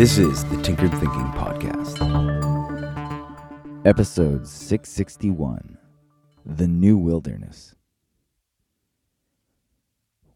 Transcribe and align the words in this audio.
This 0.00 0.16
is 0.16 0.46
the 0.46 0.56
Tinkered 0.62 0.92
Thinking 0.92 1.30
Podcast. 1.32 2.00
Episode 3.84 4.46
661 4.46 5.76
The 6.46 6.66
New 6.66 6.96
Wilderness. 6.96 7.74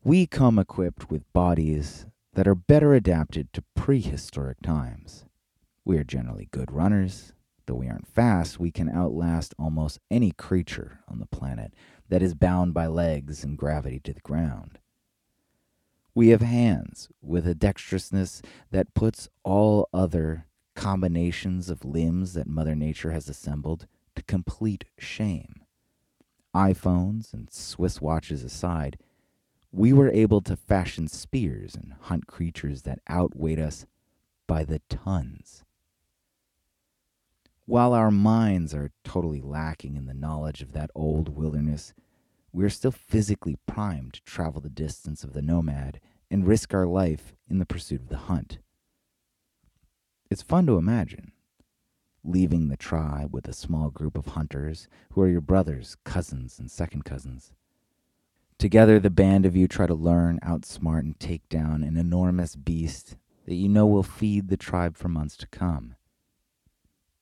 We 0.02 0.26
come 0.26 0.58
equipped 0.58 1.10
with 1.10 1.32
bodies 1.32 2.04
that 2.34 2.46
are 2.46 2.54
better 2.54 2.92
adapted 2.92 3.54
to 3.54 3.64
prehistoric 3.74 4.60
times. 4.60 5.24
We 5.82 5.96
are 5.96 6.04
generally 6.04 6.48
good 6.50 6.70
runners. 6.70 7.32
Though 7.64 7.76
we 7.76 7.88
aren't 7.88 8.06
fast, 8.06 8.60
we 8.60 8.70
can 8.70 8.90
outlast 8.90 9.54
almost 9.58 9.98
any 10.10 10.32
creature 10.32 10.98
on 11.08 11.20
the 11.20 11.26
planet 11.26 11.72
that 12.10 12.20
is 12.20 12.34
bound 12.34 12.74
by 12.74 12.86
legs 12.86 13.42
and 13.42 13.56
gravity 13.56 13.98
to 14.00 14.12
the 14.12 14.20
ground. 14.20 14.78
We 16.16 16.28
have 16.28 16.42
hands 16.42 17.08
with 17.20 17.46
a 17.46 17.54
dexterousness 17.56 18.40
that 18.70 18.94
puts 18.94 19.28
all 19.42 19.88
other 19.92 20.46
combinations 20.76 21.68
of 21.68 21.84
limbs 21.84 22.34
that 22.34 22.46
Mother 22.46 22.76
Nature 22.76 23.10
has 23.10 23.28
assembled 23.28 23.88
to 24.14 24.22
complete 24.22 24.84
shame. 24.96 25.62
iPhones 26.54 27.32
and 27.34 27.52
Swiss 27.52 28.00
watches 28.00 28.44
aside, 28.44 28.96
we 29.72 29.92
were 29.92 30.10
able 30.10 30.40
to 30.42 30.54
fashion 30.54 31.08
spears 31.08 31.74
and 31.74 31.94
hunt 32.02 32.28
creatures 32.28 32.82
that 32.82 33.00
outweighed 33.10 33.58
us 33.58 33.86
by 34.46 34.62
the 34.62 34.80
tons. 34.88 35.64
While 37.66 37.92
our 37.92 38.12
minds 38.12 38.72
are 38.72 38.92
totally 39.02 39.40
lacking 39.40 39.96
in 39.96 40.06
the 40.06 40.14
knowledge 40.14 40.62
of 40.62 40.72
that 40.72 40.90
old 40.94 41.28
wilderness, 41.28 41.92
we 42.52 42.62
are 42.62 42.70
still 42.70 42.92
physically 42.92 43.56
primed 43.66 44.12
to 44.12 44.22
travel 44.22 44.60
the 44.60 44.68
distance 44.68 45.24
of 45.24 45.32
the 45.32 45.42
nomad 45.42 45.98
and 46.34 46.46
risk 46.46 46.74
our 46.74 46.86
life 46.86 47.32
in 47.48 47.58
the 47.58 47.64
pursuit 47.64 48.02
of 48.02 48.08
the 48.08 48.18
hunt. 48.18 48.58
It's 50.28 50.42
fun 50.42 50.66
to 50.66 50.76
imagine 50.76 51.32
leaving 52.26 52.68
the 52.68 52.76
tribe 52.76 53.32
with 53.32 53.46
a 53.48 53.52
small 53.52 53.90
group 53.90 54.18
of 54.18 54.26
hunters 54.26 54.88
who 55.12 55.20
are 55.22 55.28
your 55.28 55.40
brothers, 55.40 55.96
cousins, 56.04 56.58
and 56.58 56.70
second 56.70 57.04
cousins. 57.04 57.52
Together, 58.58 58.98
the 58.98 59.10
band 59.10 59.46
of 59.46 59.54
you 59.54 59.68
try 59.68 59.86
to 59.86 59.94
learn, 59.94 60.40
outsmart, 60.40 61.00
and 61.00 61.20
take 61.20 61.48
down 61.48 61.82
an 61.82 61.96
enormous 61.96 62.56
beast 62.56 63.16
that 63.46 63.54
you 63.54 63.68
know 63.68 63.86
will 63.86 64.02
feed 64.02 64.48
the 64.48 64.56
tribe 64.56 64.96
for 64.96 65.08
months 65.08 65.36
to 65.36 65.46
come. 65.46 65.96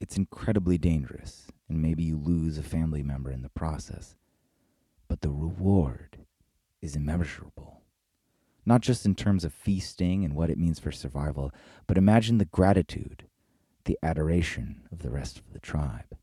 It's 0.00 0.16
incredibly 0.16 0.78
dangerous, 0.78 1.48
and 1.68 1.82
maybe 1.82 2.02
you 2.02 2.16
lose 2.16 2.58
a 2.58 2.62
family 2.62 3.02
member 3.02 3.30
in 3.30 3.42
the 3.42 3.48
process 3.48 4.16
but 5.12 5.20
the 5.20 5.28
reward 5.30 6.16
is 6.80 6.96
immeasurable. 6.96 7.71
Not 8.64 8.80
just 8.80 9.04
in 9.04 9.14
terms 9.14 9.44
of 9.44 9.52
feasting 9.52 10.24
and 10.24 10.34
what 10.34 10.50
it 10.50 10.58
means 10.58 10.78
for 10.78 10.92
survival, 10.92 11.52
but 11.86 11.98
imagine 11.98 12.38
the 12.38 12.44
gratitude, 12.44 13.24
the 13.84 13.98
adoration 14.02 14.82
of 14.92 15.00
the 15.00 15.10
rest 15.10 15.38
of 15.38 15.52
the 15.52 15.58
tribe. 15.58 16.16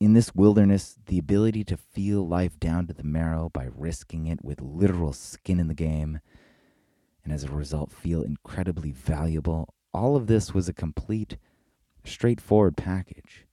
In 0.00 0.12
this 0.12 0.34
wilderness, 0.34 0.96
the 1.06 1.18
ability 1.18 1.64
to 1.64 1.76
feel 1.76 2.26
life 2.26 2.58
down 2.60 2.86
to 2.86 2.92
the 2.92 3.04
marrow 3.04 3.48
by 3.52 3.68
risking 3.74 4.26
it 4.26 4.44
with 4.44 4.60
literal 4.60 5.12
skin 5.12 5.58
in 5.58 5.68
the 5.68 5.74
game, 5.74 6.20
and 7.24 7.32
as 7.32 7.44
a 7.44 7.50
result 7.50 7.90
feel 7.90 8.22
incredibly 8.22 8.92
valuable, 8.92 9.74
all 9.92 10.16
of 10.16 10.28
this 10.28 10.54
was 10.54 10.68
a 10.68 10.72
complete, 10.72 11.36
straightforward 12.04 12.76
package. 12.76 13.46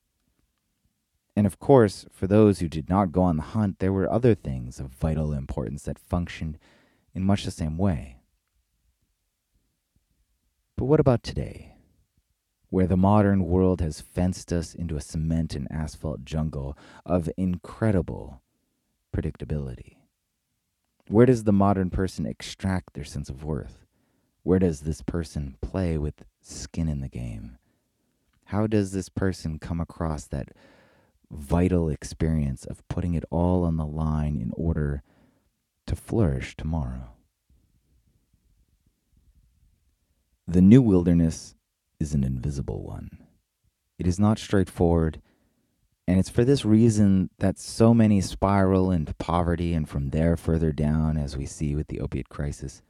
And 1.35 1.45
of 1.45 1.59
course, 1.59 2.05
for 2.11 2.27
those 2.27 2.59
who 2.59 2.69
did 2.69 2.89
not 2.89 3.11
go 3.11 3.23
on 3.23 3.37
the 3.37 3.43
hunt, 3.43 3.79
there 3.79 3.91
were 3.91 4.09
other 4.09 4.35
things 4.35 4.79
of 4.79 4.91
vital 4.91 5.33
importance 5.33 5.83
that 5.83 5.99
functioned 5.99 6.57
in 7.15 7.23
much 7.23 7.45
the 7.45 7.51
same 7.51 7.77
way. 7.77 8.17
But 10.77 10.85
what 10.85 10.99
about 10.99 11.23
today, 11.23 11.75
where 12.69 12.85
the 12.85 12.97
modern 12.97 13.45
world 13.45 13.79
has 13.79 14.01
fenced 14.01 14.51
us 14.51 14.75
into 14.75 14.97
a 14.97 15.01
cement 15.01 15.55
and 15.55 15.71
asphalt 15.71 16.25
jungle 16.25 16.77
of 17.05 17.29
incredible 17.37 18.41
predictability? 19.15 19.95
Where 21.07 21.25
does 21.25 21.45
the 21.45 21.53
modern 21.53 21.89
person 21.89 22.25
extract 22.25 22.93
their 22.93 23.05
sense 23.05 23.29
of 23.29 23.43
worth? 23.43 23.85
Where 24.43 24.59
does 24.59 24.81
this 24.81 25.01
person 25.01 25.55
play 25.61 25.97
with 25.97 26.25
skin 26.41 26.89
in 26.89 26.99
the 26.99 27.07
game? 27.07 27.57
How 28.45 28.67
does 28.67 28.91
this 28.91 29.07
person 29.07 29.57
come 29.57 29.79
across 29.79 30.25
that 30.27 30.49
vital 31.31 31.89
experience 31.89 32.65
of 32.65 32.87
putting 32.87 33.13
it 33.13 33.23
all 33.31 33.63
on 33.63 33.77
the 33.77 33.85
line 33.85 34.35
in 34.35 34.51
order 34.53 35.01
to 35.87 35.95
flourish 35.95 36.55
tomorrow. 36.55 37.09
The 40.47 40.61
new 40.61 40.81
wilderness 40.81 41.55
is 41.99 42.13
an 42.13 42.23
invisible 42.23 42.83
one. 42.83 43.09
It 43.97 44.07
is 44.07 44.19
not 44.19 44.37
straightforward, 44.37 45.21
and 46.07 46.19
it's 46.19 46.29
for 46.29 46.43
this 46.43 46.65
reason 46.65 47.29
that 47.39 47.57
so 47.57 47.93
many 47.93 48.21
spiral 48.21 48.91
into 48.91 49.13
poverty 49.15 49.73
and 49.73 49.89
from 49.89 50.09
there 50.09 50.37
further 50.37 50.71
down, 50.71 51.17
as 51.17 51.35
we 51.35 51.45
see 51.45 51.75
with 51.75 51.87
the 51.87 51.99
opiate 51.99 52.29
crisis, 52.29 52.83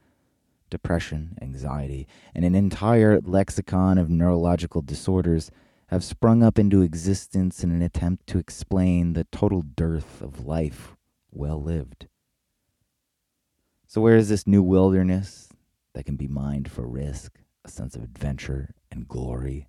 depression, 0.68 1.38
anxiety, 1.40 2.06
and 2.34 2.44
an 2.44 2.54
entire 2.54 3.20
lexicon 3.20 3.96
of 3.98 4.10
neurological 4.10 4.82
disorders 4.82 5.50
have 5.88 6.02
sprung 6.02 6.42
up 6.42 6.58
into 6.58 6.82
existence 6.82 7.62
in 7.62 7.70
an 7.70 7.80
attempt 7.80 8.26
to 8.26 8.38
explain 8.38 9.12
the 9.12 9.24
total 9.24 9.62
dearth 9.62 10.20
of 10.20 10.44
life 10.44 10.96
well 11.30 11.62
lived. 11.62 12.08
So, 13.96 14.02
where 14.02 14.18
is 14.18 14.28
this 14.28 14.46
new 14.46 14.62
wilderness 14.62 15.48
that 15.94 16.04
can 16.04 16.16
be 16.16 16.28
mined 16.28 16.70
for 16.70 16.86
risk, 16.86 17.38
a 17.64 17.70
sense 17.70 17.96
of 17.96 18.02
adventure, 18.02 18.74
and 18.90 19.08
glory? 19.08 19.68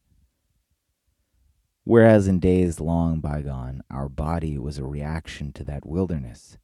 Whereas 1.86 2.28
in 2.28 2.42
days 2.42 2.82
long 2.82 3.22
bygone, 3.22 3.84
our 3.90 4.10
body 4.10 4.58
was 4.58 4.78
a 4.78 4.84
reaction 4.84 5.54
to 5.54 5.64
that 5.64 5.86
wilderness, 5.86 6.58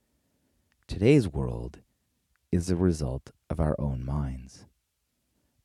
today's 0.87 1.29
world 1.29 1.79
is 2.51 2.69
a 2.69 2.75
result 2.75 3.31
of 3.49 3.61
our 3.61 3.77
own 3.79 4.03
minds. 4.03 4.65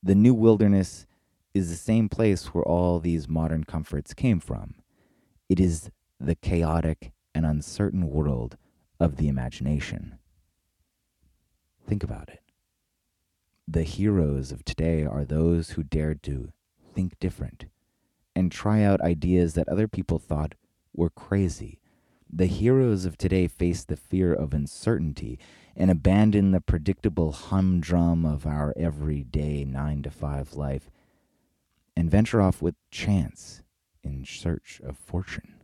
The 0.01 0.15
new 0.15 0.35
wilderness 0.35 1.05
is 1.53 1.69
the 1.69 1.75
same 1.75 2.09
place 2.09 2.55
where 2.55 2.63
all 2.63 3.01
these 3.01 3.29
modern 3.29 3.65
comforts 3.65 4.15
came 4.15 4.39
from. 4.39 4.77
It 5.49 5.59
is 5.59 5.91
the 6.21 6.37
chaotic 6.37 7.11
and 7.35 7.45
uncertain 7.45 8.09
world 8.09 8.57
of 9.01 9.17
the 9.17 9.27
imagination. 9.27 10.21
Think 11.89 12.05
about 12.05 12.29
it. 12.29 12.43
The 13.67 13.83
heroes 13.83 14.53
of 14.53 14.63
today 14.63 15.07
are 15.07 15.25
those 15.25 15.71
who 15.71 15.83
dared 15.83 16.23
to 16.25 16.53
think 16.95 17.19
different 17.19 17.65
and 18.37 18.53
try 18.53 18.83
out 18.83 19.01
ideas 19.01 19.55
that 19.55 19.69
other 19.71 19.89
people 19.89 20.19
thought 20.19 20.55
were 20.95 21.09
crazy. 21.09 21.81
The 22.31 22.45
heroes 22.45 23.07
of 23.07 23.17
today 23.17 23.49
face 23.49 23.85
the 23.85 23.97
fear 23.97 24.35
of 24.35 24.53
uncertainty 24.53 25.39
and 25.75 25.91
abandon 25.91 26.51
the 26.51 26.61
predictable 26.61 27.33
humdrum 27.33 28.27
of 28.27 28.47
our 28.47 28.75
everyday 28.77 29.65
9 29.65 30.03
to 30.03 30.11
5 30.11 30.55
life 30.55 30.91
and 31.97 32.11
venture 32.11 32.43
off 32.43 32.61
with 32.61 32.75
chance 32.91 33.63
in 34.03 34.27
search 34.27 34.79
of 34.85 34.99
fortune. 34.99 35.58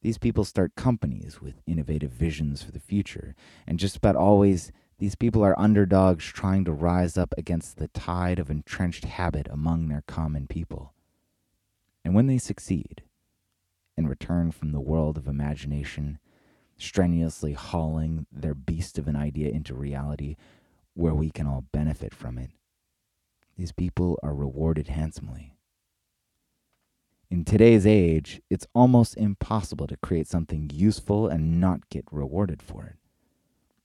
These 0.00 0.18
people 0.18 0.44
start 0.44 0.76
companies 0.76 1.40
with 1.40 1.60
innovative 1.66 2.12
visions 2.12 2.62
for 2.62 2.70
the 2.70 2.78
future, 2.78 3.34
and 3.66 3.78
just 3.80 3.96
about 3.96 4.14
always, 4.14 4.70
these 4.98 5.16
people 5.16 5.42
are 5.42 5.58
underdogs 5.58 6.24
trying 6.24 6.64
to 6.66 6.72
rise 6.72 7.18
up 7.18 7.34
against 7.36 7.76
the 7.76 7.88
tide 7.88 8.38
of 8.38 8.50
entrenched 8.50 9.04
habit 9.04 9.48
among 9.50 9.88
their 9.88 10.04
common 10.06 10.46
people. 10.46 10.94
And 12.04 12.14
when 12.14 12.28
they 12.28 12.38
succeed 12.38 13.02
and 13.96 14.08
return 14.08 14.52
from 14.52 14.70
the 14.70 14.80
world 14.80 15.18
of 15.18 15.26
imagination, 15.26 16.20
strenuously 16.76 17.54
hauling 17.54 18.26
their 18.30 18.54
beast 18.54 18.98
of 18.98 19.08
an 19.08 19.16
idea 19.16 19.50
into 19.50 19.74
reality 19.74 20.36
where 20.94 21.14
we 21.14 21.30
can 21.30 21.46
all 21.46 21.64
benefit 21.72 22.14
from 22.14 22.38
it, 22.38 22.50
these 23.56 23.72
people 23.72 24.16
are 24.22 24.34
rewarded 24.34 24.86
handsomely. 24.86 25.57
In 27.30 27.44
today's 27.44 27.86
age, 27.86 28.40
it's 28.48 28.66
almost 28.74 29.16
impossible 29.18 29.86
to 29.88 29.98
create 29.98 30.26
something 30.26 30.70
useful 30.72 31.28
and 31.28 31.60
not 31.60 31.90
get 31.90 32.06
rewarded 32.10 32.62
for 32.62 32.84
it, 32.86 32.96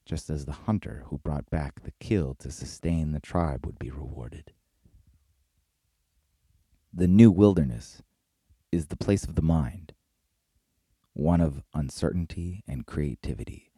just 0.06 0.30
as 0.30 0.46
the 0.46 0.54
hunter 0.54 1.04
who 1.08 1.18
brought 1.18 1.50
back 1.50 1.84
the 1.84 1.92
kill 2.00 2.36
to 2.36 2.50
sustain 2.50 3.12
the 3.12 3.20
tribe 3.20 3.66
would 3.66 3.78
be 3.78 3.92
rewarded. 3.92 4.54
The 6.94 7.08
new 7.08 7.32
wilderness 7.32 8.02
is 8.72 8.88
the 8.88 8.96
place 8.96 9.26
of 9.26 9.36
the 9.36 9.42
mind, 9.42 9.94
one 11.12 11.42
of 11.42 11.64
uncertainty 11.74 12.64
and 12.66 12.86
creativity, 12.86 13.72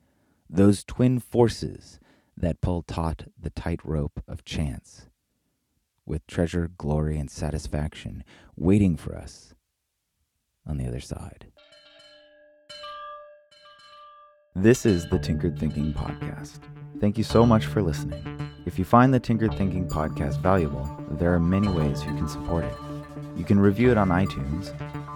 those 0.47 0.83
twin 0.83 1.19
forces 1.19 1.99
that 2.37 2.61
pull 2.61 2.83
taut 2.83 3.25
the 3.39 3.49
tightrope 3.49 4.21
of 4.27 4.45
chance 4.45 5.07
with 6.05 6.25
treasure, 6.27 6.69
glory, 6.77 7.17
and 7.17 7.29
satisfaction 7.29 8.23
waiting 8.55 8.95
for 8.95 9.15
us 9.15 9.53
on 10.65 10.77
the 10.77 10.87
other 10.87 10.99
side. 10.99 11.47
This 14.55 14.85
is 14.85 15.09
the 15.09 15.19
Tinkered 15.19 15.59
Thinking 15.59 15.93
Podcast. 15.93 16.59
Thank 17.01 17.17
you 17.17 17.25
so 17.25 17.45
much 17.45 17.65
for 17.65 17.81
listening. 17.81 18.23
If 18.65 18.79
you 18.79 18.85
find 18.85 19.13
the 19.13 19.19
Tinkered 19.19 19.53
Thinking 19.55 19.87
podcast 19.87 20.41
valuable, 20.41 20.89
there 21.11 21.33
are 21.33 21.39
many 21.39 21.67
ways 21.67 22.03
you 22.05 22.15
can 22.15 22.27
support 22.27 22.63
it. 22.63 22.73
You 23.35 23.43
can 23.43 23.59
review 23.59 23.91
it 23.91 23.97
on 23.97 24.09
iTunes, 24.09 24.67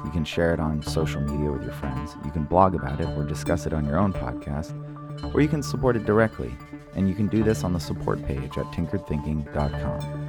you 0.04 0.12
can 0.12 0.26
share 0.26 0.54
it 0.54 0.60
on 0.60 0.84
social 0.84 1.22
media 1.22 1.52
with 1.52 1.64
your 1.64 1.72
friends, 1.72 2.16
you 2.26 2.32
can 2.32 2.44
blog 2.44 2.76
about 2.76 3.00
it 3.00 3.08
or 3.18 3.24
discuss 3.24 3.66
it 3.66 3.74
on 3.74 3.86
your 3.86 3.98
own 3.98 4.12
podcast, 4.12 4.74
or 5.34 5.42
you 5.42 5.48
can 5.48 5.64
support 5.64 5.96
it 5.96 6.06
directly, 6.06 6.54
and 6.96 7.08
you 7.08 7.16
can 7.16 7.28
do 7.28 7.42
this 7.42 7.64
on 7.64 7.72
the 7.74 7.80
support 7.80 8.24
page 8.26 8.58
at 8.58 8.66
tinkeredthinking.com. 8.66 10.29